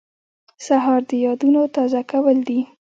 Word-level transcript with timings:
سهار 0.65 1.01
د 1.09 1.11
یادونو 1.25 1.61
تازه 1.75 2.01
کول 2.11 2.37
دي. 2.47 2.59